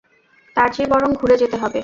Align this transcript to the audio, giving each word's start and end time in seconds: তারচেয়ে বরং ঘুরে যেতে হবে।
তারচেয়ে 0.55 0.87
বরং 0.87 1.09
ঘুরে 1.13 1.35
যেতে 1.37 1.57
হবে। 1.57 1.79